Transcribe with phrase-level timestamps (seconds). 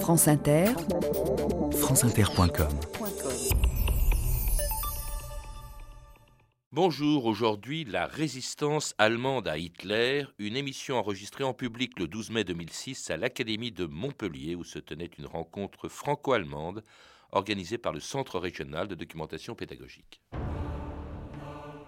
[0.00, 0.66] France Inter,
[1.72, 2.68] franceinter.com
[6.70, 12.44] Bonjour, aujourd'hui la résistance allemande à Hitler, une émission enregistrée en public le 12 mai
[12.44, 16.84] 2006 à l'Académie de Montpellier où se tenait une rencontre franco-allemande
[17.32, 20.20] organisée par le Centre régional de documentation pédagogique.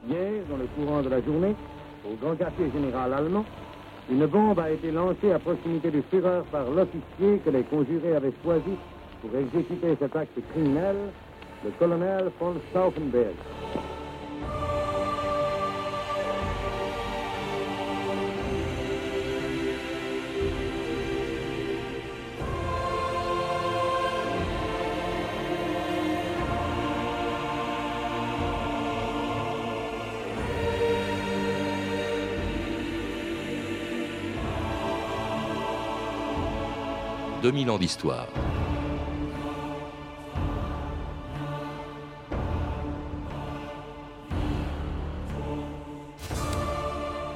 [0.09, 1.55] Hier, dans le courant de la journée,
[2.05, 3.45] au grand quartier général allemand,
[4.11, 8.33] une bombe a été lancée à proximité du Führer par l'officier que les conjurés avaient
[8.43, 8.77] choisi
[9.21, 10.97] pour exécuter cet acte criminel,
[11.65, 13.35] le colonel von Stauffenberg.
[37.42, 38.27] 2000 ans d'histoire.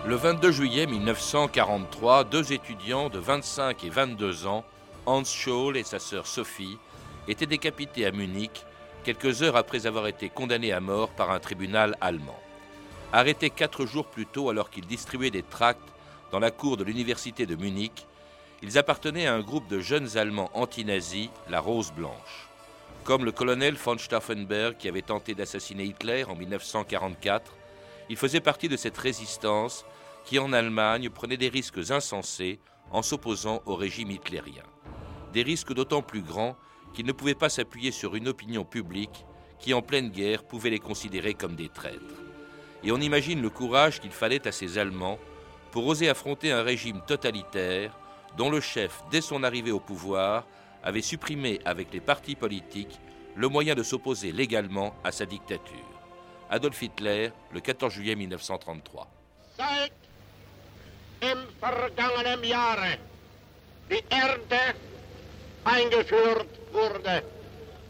[0.05, 4.65] Le 22 juillet 1943, deux étudiants de 25 et 22 ans,
[5.07, 6.79] Hans Scholl et sa sœur Sophie,
[7.29, 8.67] étaient décapités à Munich
[9.05, 12.39] quelques heures après avoir été condamnés à mort par un tribunal allemand.
[13.13, 15.79] Arrêtés quatre jours plus tôt alors qu'ils distribuaient des tracts
[16.33, 18.09] dans la cour de l'université de Munich,
[18.63, 22.49] ils appartenaient à un groupe de jeunes Allemands anti-nazis, la Rose Blanche.
[23.05, 27.53] Comme le colonel von Stauffenberg qui avait tenté d'assassiner Hitler en 1944,
[28.09, 29.85] ils faisaient partie de cette résistance
[30.25, 32.61] qui, en Allemagne, prenait des risques insensés
[32.93, 34.63] en s'opposant au régime hitlérien.
[35.33, 36.57] Des risques d'autant plus grands
[36.95, 39.25] qu'ils ne pouvaient pas s'appuyer sur une opinion publique
[39.59, 42.23] qui, en pleine guerre, pouvait les considérer comme des traîtres.
[42.85, 45.19] Et on imagine le courage qu'il fallait à ces Allemands
[45.73, 47.97] pour oser affronter un régime totalitaire
[48.37, 50.47] dont le chef, dès son arrivée au pouvoir,
[50.83, 53.01] avait supprimé avec les partis politiques
[53.37, 55.77] le moyen de s'opposer légalement à sa dictature.
[56.51, 59.09] Adolf Hitler, le 14 juillet 1933.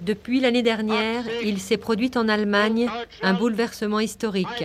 [0.01, 2.89] Depuis l'année dernière, il s'est produit en Allemagne
[3.23, 4.65] un bouleversement historique.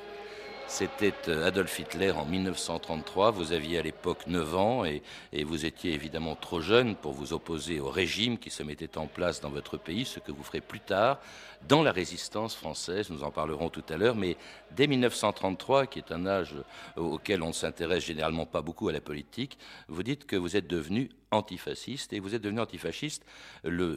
[0.73, 3.31] C'était euh, Adolf Hitler en 1933.
[3.31, 5.03] Vous aviez à l'époque 9 ans et,
[5.43, 9.41] vous étiez évidemment trop jeune pour vous opposer au régime qui se mettait en place
[9.41, 11.19] dans votre pays, ce que vous ferez plus tard
[11.67, 13.09] dans la résistance française.
[13.09, 14.15] Nous en parlerons tout à l'heure.
[14.15, 14.37] Mais
[14.73, 16.55] dès 1933, qui est un âge
[16.95, 19.57] auquel on ne s'intéresse généralement pas beaucoup à la politique,
[19.89, 23.25] vous dites que vous êtes devenu antifasciste et vous êtes devenu antifasciste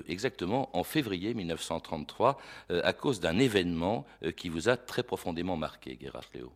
[0.08, 2.36] exactement en février 1933
[2.72, 6.52] euh, à cause d'un événement euh, qui vous a très profondément marqué, Gerhard Léo.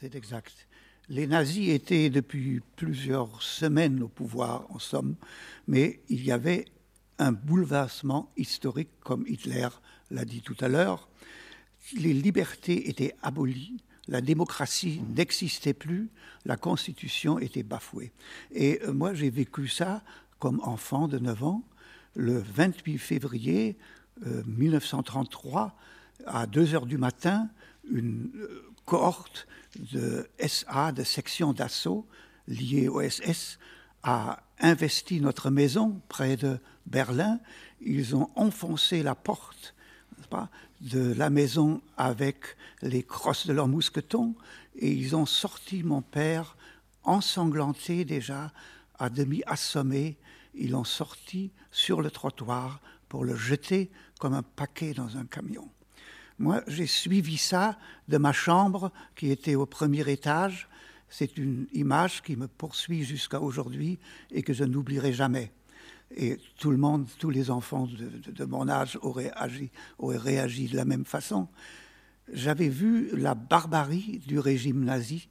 [0.00, 0.66] C'est exact.
[1.10, 5.14] Les nazis étaient depuis plusieurs semaines au pouvoir, en somme,
[5.68, 6.64] mais il y avait
[7.18, 9.68] un bouleversement historique, comme Hitler
[10.10, 11.10] l'a dit tout à l'heure.
[11.92, 16.08] Les libertés étaient abolies, la démocratie n'existait plus,
[16.46, 18.10] la constitution était bafouée.
[18.52, 20.02] Et euh, moi, j'ai vécu ça
[20.38, 21.62] comme enfant de 9 ans,
[22.14, 23.76] le 28 février
[24.46, 25.76] 1933,
[26.20, 27.50] euh, à 2 heures du matin,
[27.90, 29.46] une euh, cohorte
[29.92, 32.06] de SA, de section d'assaut
[32.48, 33.58] liée au SS,
[34.02, 37.40] a investi notre maison près de Berlin.
[37.80, 39.74] Ils ont enfoncé la porte
[40.80, 44.34] de la maison avec les crosses de leurs mousquetons
[44.76, 46.56] et ils ont sorti mon père
[47.02, 48.52] ensanglanté déjà,
[48.98, 50.18] à demi assommé.
[50.54, 55.68] Ils l'ont sorti sur le trottoir pour le jeter comme un paquet dans un camion.
[56.40, 57.76] Moi, j'ai suivi ça
[58.08, 60.70] de ma chambre qui était au premier étage.
[61.10, 63.98] C'est une image qui me poursuit jusqu'à aujourd'hui
[64.30, 65.52] et que je n'oublierai jamais.
[66.16, 70.76] Et tout le monde, tous les enfants de, mon âge auraient, agi, auraient réagi de
[70.76, 71.46] la même façon.
[72.32, 75.28] J'avais vu la barbarie du régime nazi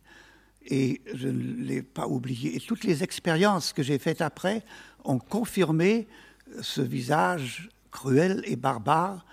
[0.67, 2.55] et je ne l'ai pas oublié.
[2.55, 4.63] Et toutes les expériences que j'ai faites après
[5.03, 6.07] ont confirmé
[6.61, 9.25] ce visage cruel et barbare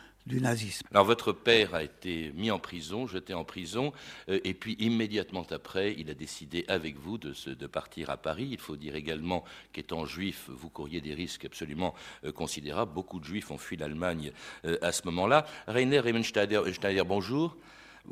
[0.90, 3.92] Alors votre père a été mis en prison, jeté en prison,
[4.28, 8.48] euh, et puis immédiatement après, il a décidé avec vous de, partir à Paris.
[8.50, 11.94] Il faut dire également qu'étant juif, vous couriez des risques absolument
[12.24, 12.92] euh, considérables.
[12.92, 14.32] Beaucoup de juifs ont fui l'Allemagne
[14.64, 15.46] euh, à ce moment-là.
[15.68, 16.60] Rainer Remenschneider,
[17.06, 17.56] bonjour.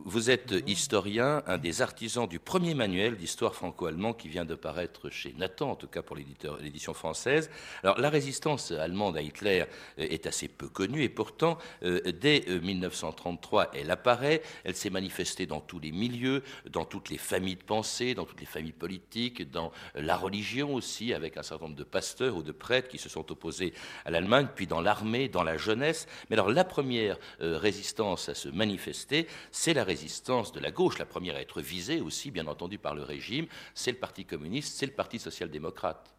[0.02, 5.08] Vous êtes historien, un des artisans du premier manuel d'histoire franco-allemand qui vient de paraître
[5.08, 7.48] chez Nathan, en tout cas pour l'édition française.
[7.84, 9.64] Alors la résistance allemande à Hitler
[10.00, 14.90] euh, est assez peu connue et pourtant, euh, dès 1933, euh, elle apparaît, elle s'est
[14.90, 18.72] manifestée dans tous les milieux, dans toutes les familles de pensée, dans toutes les familles
[18.72, 22.98] politiques, dans la religion aussi, avec un certain nombre de pasteurs ou de prêtres qui
[22.98, 23.72] se sont opposés
[24.04, 26.08] à l'Allemagne, puis dans l'armée, dans la jeunesse.
[26.30, 31.06] Mais alors la première résistance à se manifester, c'est la résistance de la gauche, la
[31.06, 34.86] première à être visée aussi, bien entendu, par le régime, c'est le Parti communiste, c'est
[34.86, 36.14] le Parti social-démocrate.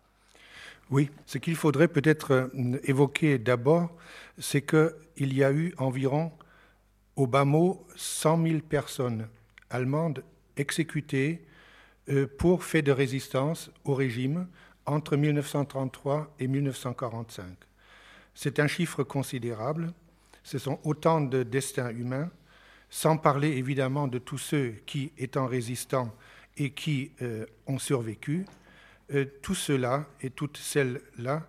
[0.91, 3.91] Oui, ce qu'il faudrait peut-être euh, évoquer d'abord,
[4.37, 6.31] c'est qu'il y a eu environ,
[7.15, 9.27] au bas mot, 100 000 personnes
[9.69, 10.23] allemandes
[10.57, 11.45] exécutées
[12.09, 14.47] euh, pour fait de résistance au régime
[14.85, 17.45] entre 1933 et 1945.
[18.35, 19.91] C'est un chiffre considérable.
[20.43, 22.29] Ce sont autant de destins humains
[22.89, 26.13] sans parler évidemment de tous ceux qui, étant résistants
[26.57, 28.45] et qui euh, ont survécu,
[29.13, 31.47] euh, tout cela et toutes celles-là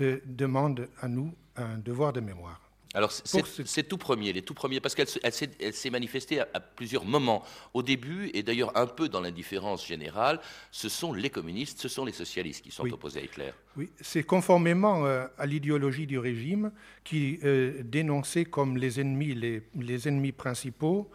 [0.00, 2.69] euh, demandent à nous un devoir de mémoire.
[2.92, 7.44] Alors c'est tout premier, les tout premiers, parce qu'elle s'est manifestée à, plusieurs moments.
[7.72, 10.40] Au début, et d'ailleurs un peu dans l'indifférence générale,
[10.72, 13.52] ce sont les communistes, ce sont les socialistes qui sont opposés à Hitler.
[13.76, 16.72] Oui, c'est conformément euh, à l'idéologie du régime
[17.04, 21.08] qui euh, dénonçait comme les ennemis, les, ennemis principaux,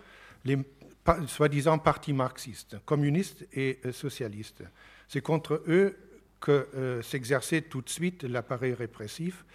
[0.46, 0.58] les
[1.28, 4.64] soi-disant partis marxistes, communistes et euh, socialistes.
[5.10, 5.98] C'est contre eux
[6.40, 9.46] que s'exerçait tout de suite l'appareil répressif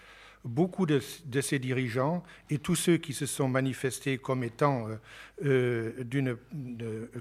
[0.45, 1.01] beaucoup de,
[1.41, 4.97] ces dirigeants et tous ceux qui se sont manifestés comme étant euh,
[5.45, 6.37] euh, d'une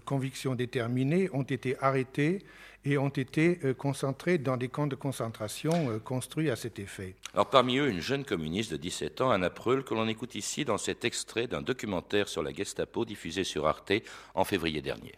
[0.06, 2.44] conviction déterminée ont été arrêtés
[2.86, 7.16] et ont été euh, concentrés dans des camps de concentration construits à cet effet.
[7.34, 10.64] Alors parmi eux, une jeune communiste de 17 ans, Anna Preul, que l'on écoute ici
[10.64, 13.94] dans cet extrait d'un documentaire sur la Gestapo diffusé sur Arte
[14.34, 15.14] en février dernier.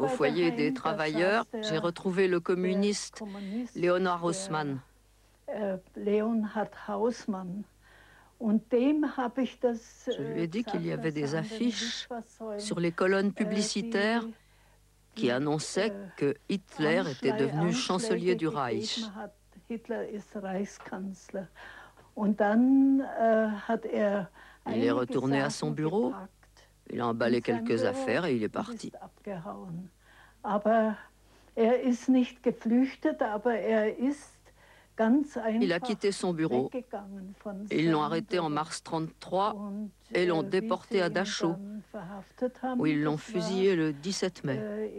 [0.00, 3.22] Au foyer des travailleurs, j'ai retrouvé le communiste
[3.76, 4.80] Leonard Haussmann.
[5.46, 7.64] Äh, Leonhard Hausmann.
[8.40, 12.08] Je lui ai dit qu'il y avait des affiches
[12.58, 14.24] sur les colonnes publicitaires
[15.14, 19.04] qui annonçaient que Hitler était devenu chancelier du Reich.
[24.66, 26.12] Il est retourné à son bureau,
[26.90, 28.92] il a emballé quelques affaires et il est parti.
[34.06, 34.12] Il
[35.72, 36.70] a quitté son bureau.
[37.70, 39.72] Ils l'ont arrêté en mars 1933
[40.12, 41.56] et l'ont déporté à Dachau,
[42.78, 44.56] où ils l'ont fusillé le 17 mai.
[44.56, 44.90] Äh,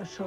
[0.00, 0.26] Dachau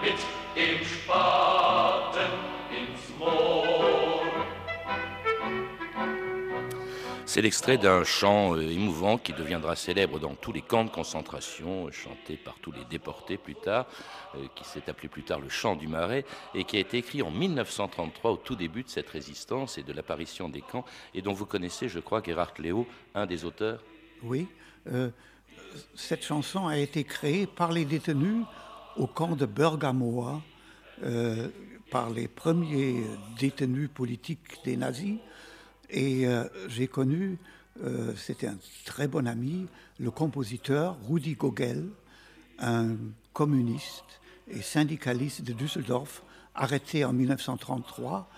[0.00, 0.30] am 17.
[1.06, 1.20] Mai
[2.10, 2.20] wurde
[2.72, 4.40] in Dachau erschossen.
[7.26, 11.86] C'est l'extrait d'un chant euh, émouvant qui deviendra célèbre dans tous les camps de concentration,
[11.86, 13.86] euh, chanté par tous les déportés plus tard,
[14.34, 17.22] euh, qui s'est appelé plus tard le chant du Marais, et qui a été écrit
[17.22, 21.32] en 1933 au tout début de cette résistance et de l'apparition des camps, et dont
[21.32, 23.80] vous connaissez, je crois, Gerhard Léo, un des auteurs.
[24.24, 24.48] Oui,
[25.94, 28.44] cette chanson a été créée par les détenus
[29.00, 30.40] au camp de Bergamoa,
[31.90, 33.02] par les premiers
[33.38, 35.16] détenus politiques des nazis
[35.90, 37.38] et euh, j'ai connu
[37.82, 39.66] euh, c'était un très bon ami,
[39.98, 41.88] le compositeur Rudi Gogel,
[42.58, 42.96] un
[43.32, 46.22] communiste et syndicaliste de Düsseldorf,
[46.54, 48.28] arrêté en 1933.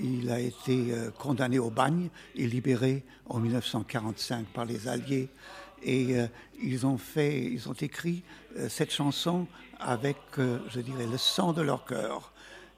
[0.00, 5.28] Il a été euh, condamné au bagne et libéré en 1945 par les Alliés.
[5.82, 6.26] Et euh,
[6.60, 8.22] ils ont fait, ils ont écrit
[8.68, 9.46] cette chanson
[9.80, 12.32] avec, je dirais, le sang de leur cœur.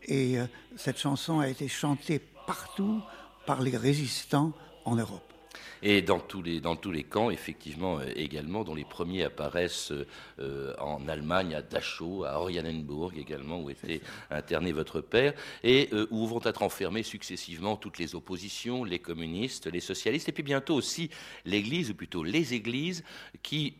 [0.06, 0.36] Et
[0.76, 3.02] cette chanson a été chantée partout
[3.44, 4.52] par les résistants
[4.84, 5.33] en Europe.
[5.82, 9.92] Et dans tous les, dans tous les camps, effectivement, euh, également, dont les premiers apparaissent
[10.38, 16.06] euh, en Allemagne, à Dachau, à Oranienburg également, où était interné votre père, et euh,
[16.10, 20.74] où vont être enfermées successivement toutes les oppositions, les communistes, les socialistes, et puis bientôt
[20.74, 21.10] aussi
[21.44, 23.04] l'Église, ou plutôt les Églises,
[23.42, 23.74] qui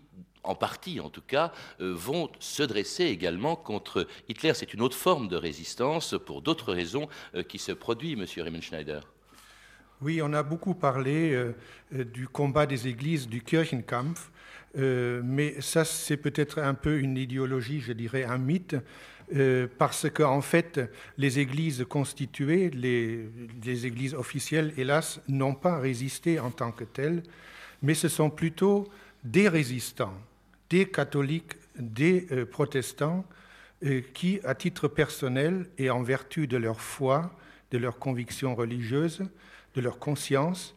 [0.47, 4.53] en partie en tout cas, vont se dresser également contre Hitler.
[4.53, 7.09] C'est une autre forme de résistance pour d'autres raisons
[7.49, 9.01] qui se produit, Monsieur Riemenschneider.
[10.05, 11.55] Oui, on a beaucoup parlé euh,
[11.95, 14.31] euh, du combat des églises, du Kirchenkampf,
[14.77, 18.77] euh, mais ça c'est peut-être un peu une idéologie, je dirais un mythe,
[19.79, 20.79] parce qu'en en fait
[21.17, 23.27] les églises constituées, les,
[23.65, 27.23] les églises officielles, hélas, n'ont pas résisté en tant que telles,
[27.81, 28.87] mais ce sont plutôt
[29.25, 30.13] des résistants,
[30.69, 33.25] des catholiques, des protestants,
[34.13, 37.35] qui, à titre personnel et en vertu de leur foi,
[37.71, 39.23] de leurs convictions religieuses,
[39.75, 40.75] de leur conscience,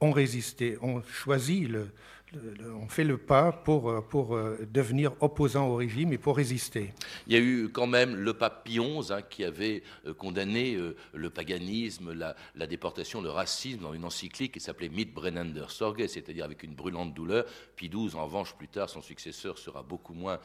[0.00, 1.90] ont résisté, ont choisi le,
[2.34, 6.92] on fait le pas pour, euh, pour euh, devenir opposant au régime et pour résister.
[7.26, 10.78] Il y a eu quand même le pape Pie XI hein, qui avait euh, condamné
[11.12, 16.62] le paganisme, la, déportation, le racisme dans une encyclique qui s'appelait Mitbrennender Sorge, c'est-à-dire avec
[16.62, 17.44] une brûlante douleur.
[17.76, 20.38] Pie XII, en revanche, plus tard, son successeur sera beaucoup moins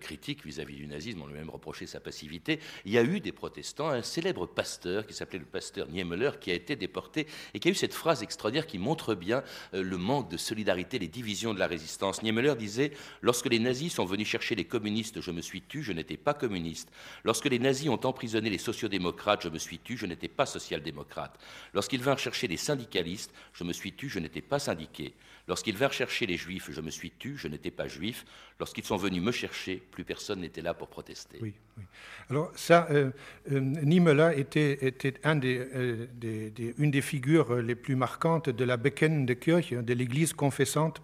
[0.00, 2.60] critique vis-à-vis du nazisme, on lui a même reproché sa passivité.
[2.84, 6.50] Il y a eu des protestants, un célèbre pasteur qui s'appelait le pasteur Niemöller, qui
[6.50, 10.30] a été déporté et qui a eu cette phrase extraordinaire qui montre bien le manque
[10.30, 12.22] de solidarité, les vision de la résistance.
[12.22, 15.92] Niemöller disait Lorsque les nazis sont venus chercher les communistes, je me suis tu, je
[15.92, 16.88] n'étais pas communiste.
[17.24, 21.38] Lorsque les nazis ont emprisonné les sociodémocrates, je me suis tu, je n'étais pas social-démocrate.
[21.74, 25.12] Lorsqu'ils vinrent chercher les syndicalistes, je me suis tu, je n'étais pas syndiqué.
[25.48, 28.24] Lorsqu'ils vinrent chercher les juifs, je me suis tu, je n'étais pas juif.
[28.58, 31.38] Lorsqu'ils sont venus me chercher, plus personne n'était là pour protester.
[31.40, 31.54] Oui.
[32.30, 33.10] Alors ça, euh,
[33.52, 34.78] euh Niemöller était,
[35.24, 36.06] euh,
[36.78, 41.00] une des figures les plus marquantes de la Bekennende Kirche, de l'Église confessante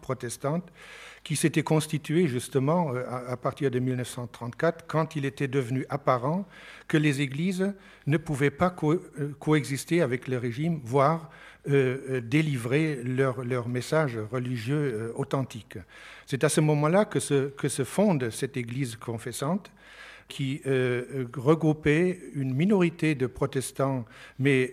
[1.25, 6.47] qui s'était constituée justement euh, à, partir de 1934, quand il était devenu apparent
[6.89, 7.73] que les églises
[8.07, 8.75] ne pouvaient pas
[9.39, 11.31] coexister avec le régime, voire
[11.69, 15.79] euh, euh, délivrer leur, leur, message religieux euh, authentique.
[16.27, 19.71] C'est à ce moment-là que que se fonde cette Église confessante
[20.33, 20.63] qui
[21.35, 24.07] regroupait une minorité de protestants,
[24.39, 24.73] mais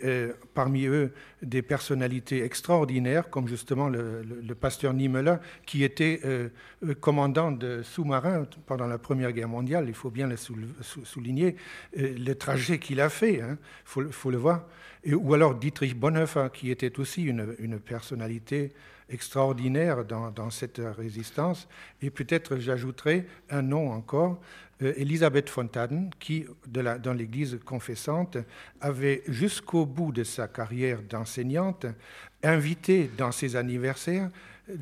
[0.54, 1.12] parmi eux
[1.42, 5.36] des personnalités extraordinaires, comme justement le, pasteur Niemöller,
[5.66, 6.22] qui était
[7.02, 10.38] commandant de sous-marins pendant la Première Guerre mondiale, il faut bien le
[11.04, 11.58] souligner,
[11.94, 14.66] le trajet qu'il a fait, il hein, faut, faut, le voir.
[15.06, 18.72] Ou alors Dietrich Bonhoeffer, qui était aussi une, personnalité
[19.10, 21.68] extraordinaire dans, cette résistance.
[22.02, 24.40] Et peut-être j'ajouterai un nom encore,
[24.82, 28.38] euh, Elisabeth Fontaden, qui, dans l'Église confessante,
[28.82, 31.86] avait jusqu'au bout de sa carrière d'enseignante
[32.44, 34.30] invité dans ses anniversaires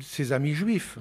[0.00, 0.98] ses amis juifs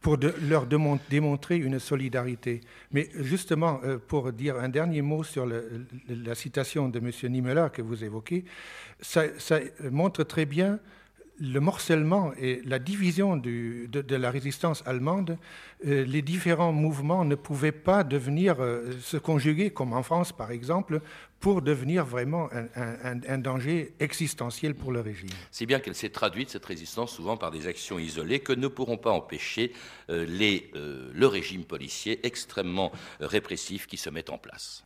[0.00, 2.60] pour leur démontrer une solidarité.
[2.90, 7.32] Mais justement, euh, pour dire un dernier mot sur la citation de M.
[7.32, 8.44] Niemöller que vous évoquez,
[9.00, 9.22] ça,
[9.90, 10.80] montre très bien
[11.38, 15.38] le morcellement et la division de, la résistance allemande,
[15.86, 20.50] euh, les différents mouvements ne pouvaient pas devenir euh, se conjuguer, comme en France par
[20.50, 21.00] exemple,
[21.40, 25.30] pour devenir vraiment un, danger existentiel pour le régime.
[25.50, 28.96] C'est bien qu'elle s'est traduite, cette résistance, souvent par des actions isolées que ne pourront
[28.96, 29.72] pas empêcher
[30.08, 34.84] euh, les, le régime policier extrêmement répressif qui se met en place.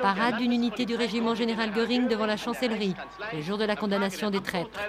[0.00, 2.94] Parade d'une unité du régiment général Göring devant la chancellerie,
[3.32, 4.80] le jour de la condamnation des traîtres.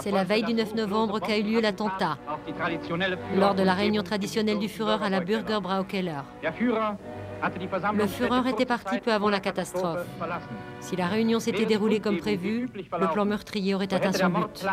[0.00, 2.18] C'est la veille du 9 novembre qu'a eu lieu l'attentat,
[3.36, 6.22] lors de la réunion traditionnelle du Führer à la Bürger Braukeller.
[7.94, 10.06] Le Führer était parti peu avant la catastrophe.
[10.80, 14.66] Si la réunion s'était déroulée comme prévu, le plan meurtrier aurait atteint son but.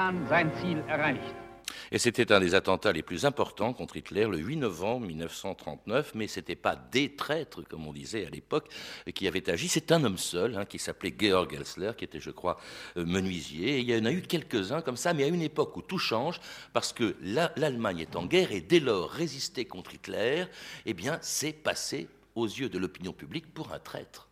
[1.92, 6.28] Et c'était un des attentats les plus importants contre Hitler le 8 novembre 1939, mais
[6.28, 8.70] ce n'était pas des traîtres, comme on disait à l'époque,
[9.14, 9.68] qui avaient agi.
[9.68, 12.58] C'est un homme seul, hein, qui s'appelait Georg Elsler, qui était, je crois,
[12.98, 13.78] euh, menuisier.
[13.78, 15.98] Et il y en a eu quelques-uns comme ça, mais à une époque où tout
[15.98, 16.40] change,
[16.72, 20.46] parce que l'Allemagne est en guerre, et dès lors, résister contre Hitler,
[20.86, 24.28] eh bien, c'est passé aux yeux de l'opinion publique pour un traître.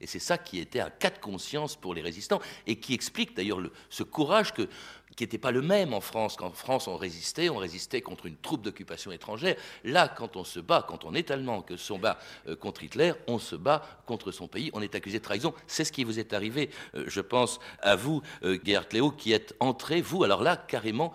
[0.00, 3.36] Et c'est ça qui était un cas de conscience pour les résistants et qui explique
[3.36, 4.66] d'ailleurs ce courage que,
[5.14, 6.36] qui n'était pas le même en France.
[6.36, 9.56] Qu'en France, on résistait, on résistait contre une troupe d'occupation étrangère.
[9.84, 13.12] Là, quand on se bat, quand on est allemand, que se bat euh, contre Hitler,
[13.26, 15.52] on se bat contre son pays, on est accusé de trahison.
[15.66, 18.58] C'est ce qui vous est arrivé, euh, je pense, à vous, euh,
[18.92, 21.12] Léo, qui êtes entré, vous, alors là, carrément,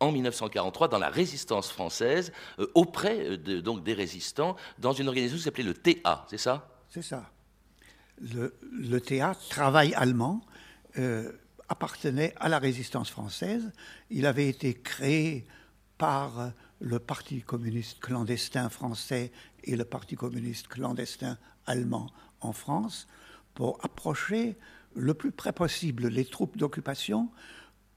[0.00, 2.32] en 1943 dans la résistance française,
[2.74, 6.68] auprès de, donc des résistants, dans une organisation qui s'appelait le TA, c'est ça?
[6.90, 7.30] C'est ça
[8.20, 10.40] le, le, théâtre, travail allemand,
[10.98, 11.32] euh,
[11.68, 13.72] appartenait à la résistance française.
[14.10, 15.46] Il avait été créé
[15.98, 19.32] par le Parti communiste clandestin français
[19.64, 22.10] et le Parti communiste clandestin allemand
[22.40, 23.06] en France
[23.54, 24.56] pour approcher
[24.94, 27.30] le plus près possible les troupes d'occupation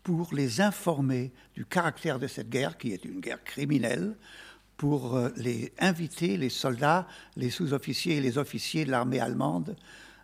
[0.07, 4.15] pour les informer du caractère de cette guerre, qui est une guerre criminelle,
[4.77, 9.75] pour euh, les inviter, les soldats, les sous-officiers et les officiers de l'armée allemande,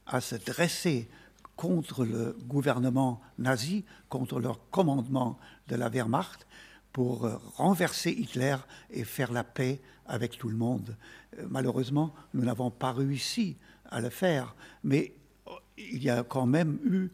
[0.08, 1.10] à se dresser
[1.58, 5.38] contre le gouvernement nazi, contre leur commandement
[5.68, 6.48] de la Wehrmacht,
[6.94, 8.56] pour euh, renverser Hitler
[8.90, 10.96] et faire la paix avec tout le monde.
[11.38, 13.58] Euh, malheureusement, nous n'avons pas réussi
[13.92, 15.14] à le faire, mais
[15.46, 17.10] oh, il y a quand même eu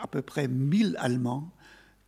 [0.00, 1.50] à peu près 1000 Allemands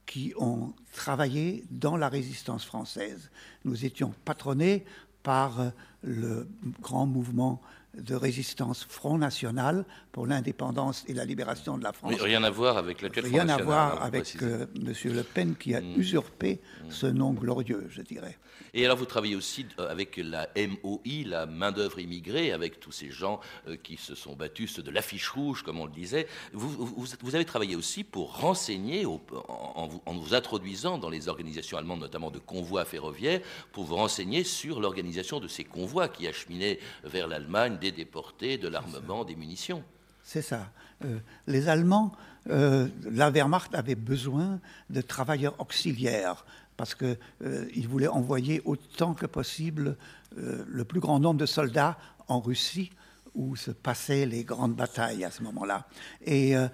[0.07, 3.31] qui ont travaillé dans la résistance française.
[3.65, 4.85] Nous étions patronnés
[5.23, 5.73] par
[6.03, 6.49] le
[6.81, 7.61] grand mouvement
[7.97, 12.15] de résistance Front National pour l'indépendance et la libération de la France.
[12.21, 13.57] rien à voir avec l'actuel Front National.
[13.57, 14.95] Rien à voir avec euh, M.
[15.05, 15.95] Le Pen qui a mm.
[15.97, 16.91] usurpé mm.
[16.91, 18.39] ce nom glorieux, je dirais.
[18.75, 23.11] Et alors vous travaillez aussi euh, avec la MOI, la main-d'œuvre immigrée, avec tous ces
[23.11, 26.27] gens euh, qui se sont battus, ceux de l'affiche rouge, comme on le disait.
[26.53, 32.01] Vous, vous, avez travaillé aussi pour renseigner, en, en, vous, introduisant dans les organisations allemandes,
[32.01, 33.41] notamment de convois ferroviaires,
[33.73, 38.69] pour vous renseigner sur l'organisation de ces convois qui acheminaient vers l'Allemagne des déportés, de
[38.69, 39.83] l'armement, des munitions.
[40.23, 40.71] C'est ça.
[41.05, 42.13] Euh, les Allemands,
[42.47, 46.45] la Wehrmacht avait besoin de travailleurs auxiliaires
[46.77, 49.97] parce qu'ils euh, voulaient envoyer autant que possible
[50.39, 52.91] euh, le plus grand nombre de soldats en Russie,
[53.35, 55.87] où se passaient les grandes batailles à ce moment-là.
[56.25, 56.69] Et euh,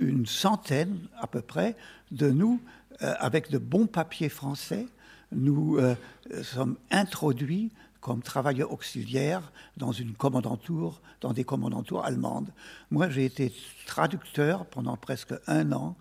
[0.00, 1.76] une centaine à peu près
[2.10, 2.60] de nous,
[3.00, 4.86] avec de bons papiers français,
[5.30, 5.78] nous
[6.42, 7.70] sommes introduits
[8.06, 12.52] comme travailleurs auxiliaires dans une commandanture, dans des commandantures allemandes.
[12.92, 13.52] Moi, j'ai été
[13.84, 15.96] traducteur pendant presque un an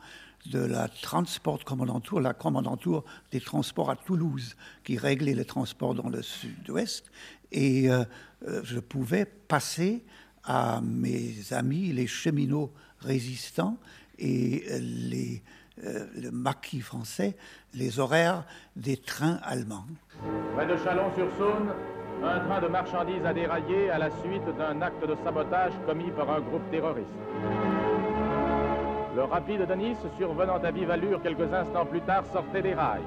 [0.46, 6.10] de la Transport Commandantur, la commandanture des transports à Toulouse, qui réglait les transports dans
[6.10, 7.10] le sud-ouest.
[7.52, 8.04] Et euh,
[8.48, 10.06] euh, je pouvais passer
[10.44, 13.80] à mes amis, les cheminots résistants
[14.20, 15.42] et les,
[15.84, 17.36] euh, le maquis français,
[17.74, 19.88] les horaires des trains allemands.
[20.56, 21.74] Près de Chalon-sur-Saône,
[22.24, 26.30] un train de marchandises a déraillé à la suite d'un acte de sabotage commis par
[26.30, 27.08] un groupe terroriste.
[29.16, 33.02] Le rapide de Nice, survenant à vive allure quelques instants plus tard, sortait des rails.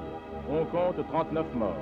[0.49, 1.75] On compte 39 morts.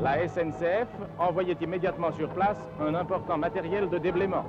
[0.00, 4.44] La SNCF envoyait immédiatement sur place un important matériel de déblaiement.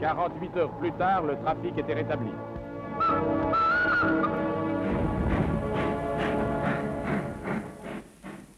[0.00, 2.30] 48 heures plus tard, le trafic était rétabli.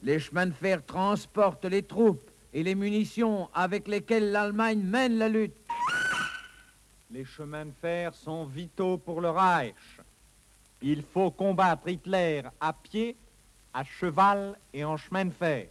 [0.07, 5.29] Les chemins de fer transportent les troupes et les munitions avec lesquelles l'Allemagne mène la
[5.29, 5.57] lutte.
[7.11, 9.75] Les chemins de fer sont vitaux pour le Reich.
[10.81, 13.17] Il faut combattre Hitler à pied,
[13.75, 15.67] à cheval et en chemin de fer.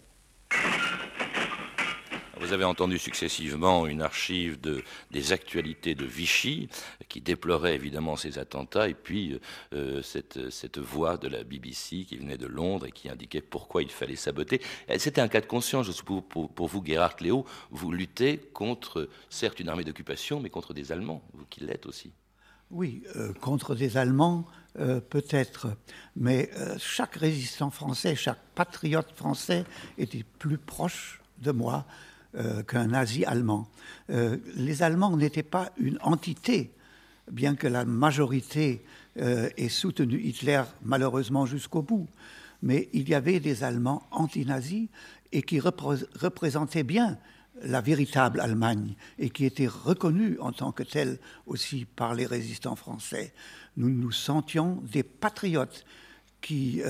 [2.45, 6.69] Vous avez entendu successivement une archive de, des actualités de Vichy,
[7.09, 9.39] qui déplorait évidemment ces attentats, et puis
[9.73, 13.89] euh, cette, voix de la BBC qui venait de Londres et qui indiquait pourquoi il
[13.89, 14.61] fallait saboter.
[14.99, 17.45] C'était un cas de conscience, pour, vous, Gerhard Léo.
[17.71, 22.11] Vous luttez contre, certes, une armée d'occupation, mais contre des Allemands, vous qui l'êtes aussi.
[22.69, 24.45] Oui, euh, contre des Allemands,
[24.77, 25.69] euh, peut-être,
[26.15, 29.63] mais chaque résistant français, chaque patriote français
[29.97, 31.87] était plus proche de moi
[32.37, 33.69] euh, qu'un nazi allemand.
[34.09, 36.73] Euh, les Allemands n'étaient pas une entité,
[37.31, 38.83] bien que la majorité
[39.21, 42.07] euh, ait soutenu Hitler malheureusement jusqu'au bout.
[42.61, 44.89] Mais il y avait des Allemands anti-nazis
[45.31, 47.17] et qui représentaient bien
[47.61, 52.75] la véritable Allemagne et qui était reconnue en tant que telle aussi par les résistants
[52.75, 53.33] français.
[53.77, 55.85] Nous nous sentions des patriotes
[56.41, 56.81] qui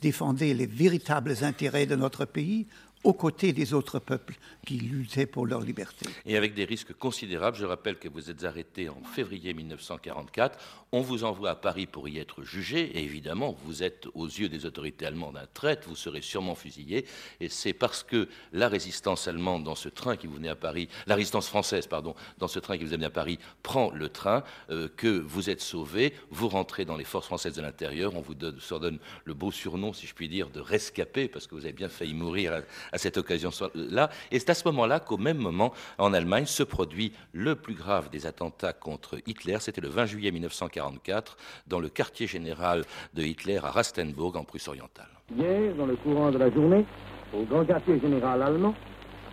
[0.00, 2.68] défendaient les véritables intérêts de notre pays
[3.04, 4.34] aux côtés des autres peuples
[4.66, 6.06] qui luttaient pour leur liberté.
[6.26, 10.58] Et avec des risques considérables, je rappelle que vous êtes arrêté en février 1944,
[10.92, 14.48] on vous envoie à Paris pour y être jugé, et évidemment, vous êtes aux yeux
[14.48, 17.04] des autorités allemandes un traître, vous serez sûrement fusillé,
[17.40, 20.88] et c'est parce que la résistance allemande dans ce train qui vous venait à Paris,
[21.06, 24.42] la résistance française, pardon, dans ce train qui vous venait à Paris, prend le train,
[24.70, 28.34] euh, que vous êtes sauvé, vous rentrez dans les forces françaises de l'intérieur, on vous
[28.34, 31.72] donne, donne le beau surnom, si je puis dire, de rescapé, parce que vous avez
[31.72, 34.08] bien failli mourir à cette occasion-là.
[34.30, 38.08] Et c'est à ce moment-là qu'au même moment, en Allemagne, se produit le plus grave
[38.10, 39.58] des attentats contre Hitler.
[39.60, 44.68] C'était le 20 juillet 1944, dans le quartier général de Hitler à Rastenburg, en Prusse
[44.68, 45.08] orientale.
[45.36, 46.86] Hier, dans le courant de la journée,
[47.34, 48.74] au grand quartier général allemand,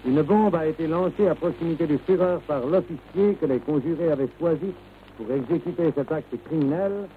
[0.06, 4.30] une bombe a été lancée à proximité du Führer par l'officier que les conjurés avaient
[4.38, 4.74] choisi
[5.18, 7.08] pour exécuter cet acte criminel,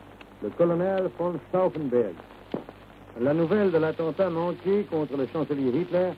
[0.42, 2.14] le colonel von Stauffenberg.
[3.20, 6.12] La nouvelle de l'attentat manqué contre le chancelier Hitler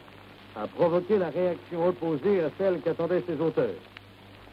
[0.56, 3.74] a provoqué la réaction opposée à celle qu'attendaient ses auteurs.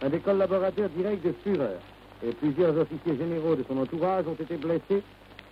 [0.01, 1.77] Un des collaborateurs directs de Führer
[2.23, 5.03] et plusieurs officiers généraux de son entourage ont été blessés,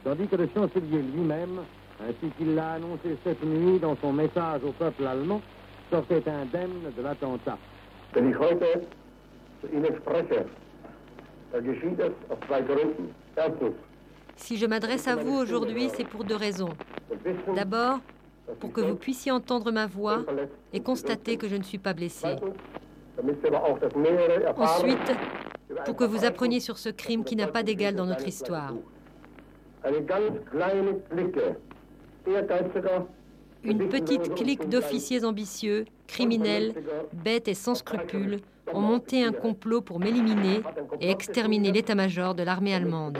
[0.03, 1.61] tandis que le chancelier lui-même,
[2.01, 5.41] ainsi qu'il l'a annoncé cette nuit dans son message au peuple allemand,
[5.91, 7.57] sortait indemne de l'attentat.
[14.35, 16.69] Si je m'adresse à vous aujourd'hui, c'est pour deux raisons.
[17.55, 17.99] D'abord,
[18.59, 20.23] pour que vous puissiez entendre ma voix
[20.73, 22.35] et constater que je ne suis pas blessé.
[24.57, 25.11] Ensuite,
[25.85, 28.73] pour que vous appreniez sur ce crime qui n'a pas d'égal dans notre histoire.
[33.63, 36.73] Une petite clique d'officiers ambitieux, criminels,
[37.13, 38.39] bêtes et sans scrupules
[38.73, 40.61] ont monté un complot pour m'éliminer
[40.99, 43.17] et exterminer l'état-major de l'armée allemande.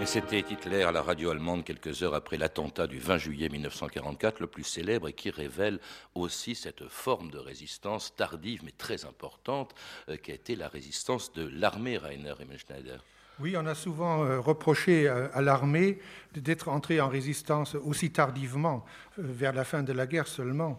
[0.00, 4.40] Et c'était Hitler à la radio allemande quelques heures après l'attentat du 20 juillet 1944,
[4.40, 5.78] le plus célèbre et qui révèle
[6.14, 9.74] aussi cette forme de résistance tardive mais très importante
[10.08, 13.04] euh, qui a été la résistance de l'armée Rainer Schneider.
[13.40, 15.98] Oui, on a souvent euh, reproché euh, à l'armée
[16.32, 18.86] d'être entrée en résistance aussi tardivement,
[19.18, 20.78] vers la fin de la guerre seulement.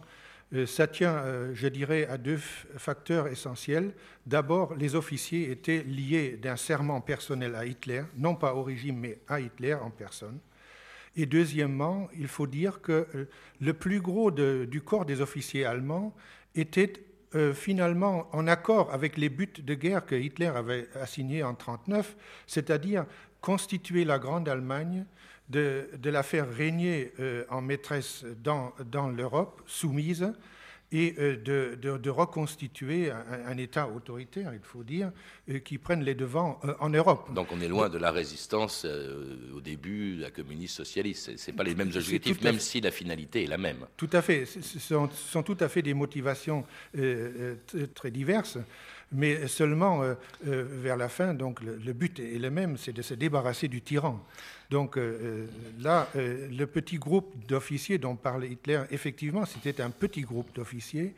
[0.54, 2.38] Euh, ça tient, euh, je dirais, à deux
[2.76, 3.92] facteurs essentiels.
[4.26, 9.18] D'abord, les officiers étaient liés d'un serment personnel à Hitler, non pas au régime, mais
[9.28, 10.38] à Hitler en personne.
[11.16, 13.28] Et deuxièmement, il faut dire que euh,
[13.60, 16.14] le plus gros du corps des officiers allemands
[16.54, 16.92] était
[17.54, 22.14] finalement en accord avec les buts de guerre que Hitler avait assignés en 1939,
[22.46, 23.06] c'est-à-dire
[23.40, 25.06] constituer la Grande Allemagne,
[25.52, 30.32] de, la faire régner euh, en maîtresse dans, dans l'Europe soumise
[30.94, 35.10] et euh, de, de, reconstituer un, État autoritaire, il faut dire,
[35.48, 37.32] euh, qui prenne les devants en Europe.
[37.32, 38.86] Donc on est loin de la résistance
[39.54, 41.36] au début, la communiste socialiste.
[41.38, 43.86] Ce pas les mêmes objectifs, même si la finalité est la même.
[43.96, 44.44] Tout à fait.
[44.44, 46.64] Ce sont, sont tout à fait des motivations
[47.94, 48.58] très diverses.
[49.12, 50.02] Mais seulement
[50.42, 54.24] vers la fin, donc le but est le même, c'est de se débarrasser du tyran.
[54.72, 55.46] Donc euh, euh,
[55.82, 61.14] là, euh, le petit groupe d'officiers dont parlait Hitler, effectivement, c'était un petit groupe d'officiers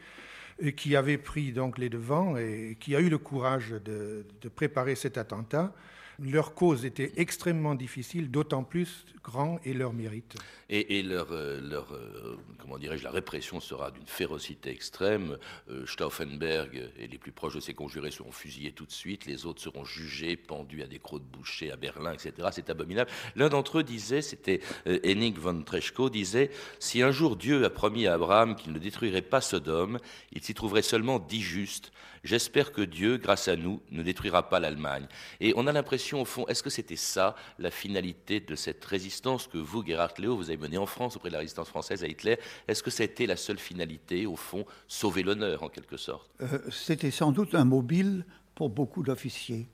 [0.76, 5.18] qui avait pris donc les devants et qui a eu le courage de préparer cet
[5.18, 5.72] attentat.
[6.18, 10.36] Leur cause était extrêmement difficile, d'autant plus grand est leur mérite.
[10.70, 15.38] Et, leur, euh, leur euh, comment dirais-je, la répression sera d'une férocité extrême.
[15.70, 19.46] Euh, Stauffenberg et les plus proches de ses conjurés seront fusillés tout de suite, les
[19.46, 22.48] autres seront jugés, pendus à des crocs de boucher à Berlin, etc.
[22.52, 23.10] C'est abominable.
[23.36, 28.06] L'un d'entre eux disait, c'était Henning von Treschko, disait Si un jour Dieu a promis
[28.06, 29.98] à Abraham qu'il ne détruirait pas Sodome,
[30.32, 31.92] il s'y trouverait seulement dix justes.
[32.24, 35.06] J'espère que Dieu, grâce à nous, ne détruira pas l'Allemagne.
[35.40, 39.46] Et on a l'impression, au fond, est-ce que c'était ça la finalité de cette résistance
[39.46, 42.06] que vous, Gerhard Léo, vous avez menée en France auprès de la résistance française à
[42.06, 42.38] Hitler?
[42.66, 46.30] Est-ce que c'était la seule finalité, au fond, sauver l'honneur en quelque sorte?
[46.40, 49.68] Euh, C'était sans doute un mobile pour beaucoup d'officiers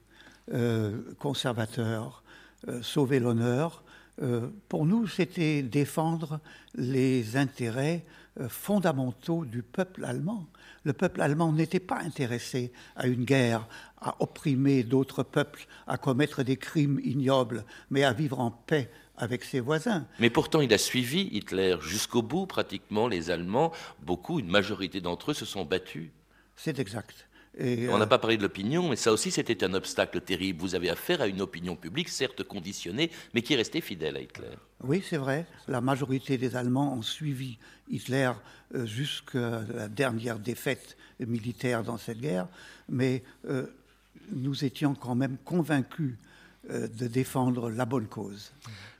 [0.52, 2.24] euh, conservateurs,
[2.66, 3.84] euh, sauver l'honneur.
[4.68, 6.40] pour nous, c'était défendre
[6.74, 8.04] les intérêts
[8.48, 10.46] fondamentaux du peuple allemand
[10.84, 13.66] le peuple allemand n'était pas intéressé à une guerre,
[14.00, 19.44] à opprimer d'autres peuples, à commettre des crimes ignobles, mais à vivre en paix avec
[19.44, 20.06] ses voisins.
[20.18, 23.72] Mais pourtant, il a suivi Hitler jusqu'au bout, pratiquement, les Allemands,
[24.02, 26.10] beaucoup, une majorité d'entre eux se sont battus.
[26.56, 27.28] C'est exact.
[27.58, 30.60] On n'a pas parlé de l'opinion, mais ça aussi c'était un obstacle terrible.
[30.60, 34.20] Vous avez affaire à une opinion publique, certes conditionnée, mais qui est restée fidèle à
[34.20, 34.56] Hitler.
[34.82, 35.46] Oui, c'est vrai.
[35.68, 37.58] La majorité des Allemands ont suivi
[37.88, 38.32] Hitler
[38.84, 42.48] jusqu'à la dernière défaite militaire dans cette guerre,
[42.88, 43.22] mais
[44.32, 46.29] nous étions quand même convaincus euh,
[46.70, 48.52] de défendre la bonne cause.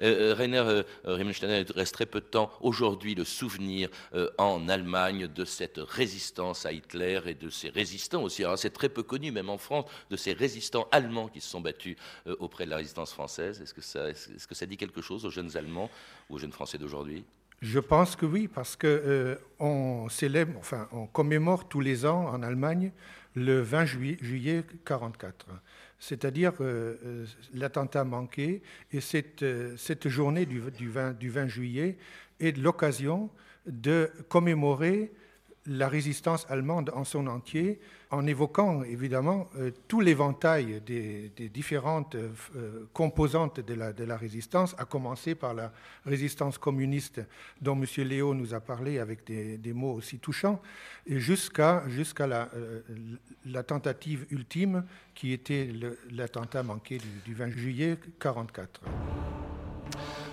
[0.03, 3.89] Euh, euh Rainer euh, Riemenstein, il reste très peu de temps aujourd'hui le souvenir
[4.39, 8.45] en Allemagne de cette résistance à Hitler et de ces résistants aussi.
[8.45, 11.61] Alors c'est très peu connu, même en France, de ces résistants allemands qui se sont
[11.61, 11.97] battus
[12.39, 13.61] auprès de la résistance française.
[13.61, 15.91] Est-ce que, ça, est-ce que ça dit quelque chose aux jeunes Allemands
[16.29, 17.25] ou aux jeunes Français d'aujourd'hui?
[17.63, 22.43] Je pense que oui, parce que on célèbre, enfin, on commémore tous les ans en
[22.43, 22.93] Allemagne
[23.35, 25.47] le 20 juillet, juillet 44
[26.01, 28.63] c'est-à-dire euh, euh, l'attentat manqué.
[28.91, 31.99] Et cette, euh, journée du, du, 20, du 20 juillet
[32.41, 33.31] est l'occasion
[33.67, 35.13] de commémorer
[35.67, 42.31] la résistance allemande en son entier, en évoquant évidemment euh, tout l'éventail des, différentes euh,
[42.57, 45.73] euh, composantes de la, résistance, à commencer par la
[46.07, 47.21] résistance communiste
[47.61, 47.85] dont M.
[48.09, 50.61] Léo nous a parlé avec des, mots aussi touchants,
[51.07, 51.85] jusqu'à
[52.27, 52.49] la,
[53.47, 55.71] la, tentative ultime qui était
[56.11, 58.81] l'attentat manqué du, du 20 juillet 1944.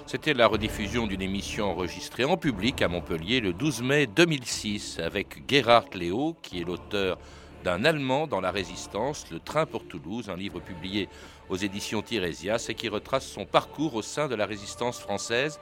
[0.05, 5.43] C'était la rediffusion d'une émission enregistrée en public à Montpellier le 12 mai 2006 avec
[5.49, 7.17] Gerhard Léo, qui est l'auteur
[7.63, 11.09] d'un Allemand dans la résistance, Le train pour Toulouse, un livre publié
[11.49, 15.59] aux éditions Tiresias et qui retrace son parcours au sein de la résistance française,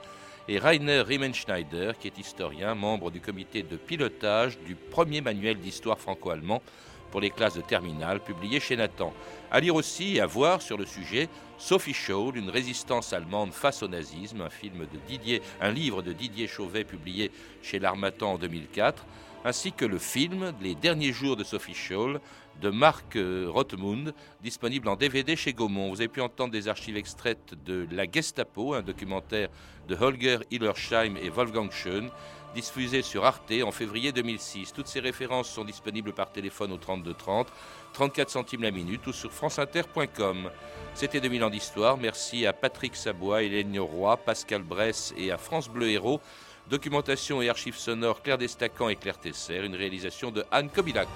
[0.48, 5.98] et Rainer Riemenschneider, qui est historien, membre du comité de pilotage du premier manuel d'histoire
[5.98, 6.62] franco-allemand
[7.10, 9.12] pour les classes de terminale, publié chez Nathan.
[9.50, 13.82] À lire aussi et à voir sur le sujet Sophie Scholl, une résistance allemande face
[13.82, 17.30] au nazisme, un film de Didier, un livre de Didier Chauvet publié
[17.62, 19.06] chez l'Armatan en 2004,
[19.44, 22.20] ainsi que le film Les derniers jours de Sophie Scholl
[22.60, 25.90] de Marc euh, Rothmund, disponible en DVD chez Gaumont.
[25.90, 29.48] Vous avez pu entendre des archives extraites de La Gestapo, un documentaire
[29.88, 32.10] de Holger Hillersheim et Wolfgang Schön,
[32.56, 34.72] diffusé sur Arte en février 2006.
[34.72, 37.48] Toutes ces références sont disponibles par téléphone au 3230,
[37.92, 40.50] 34 centimes la minute ou sur franceinter.com.
[40.94, 41.98] C'était 2000 ans d'histoire.
[41.98, 46.20] Merci à Patrick Sabois, Hélène Roy, Pascal Bress et à France Bleu Héros.
[46.70, 51.08] Documentation et archives sonores Claire Destacan et Claire Tesser, une réalisation de Anne Kobilac.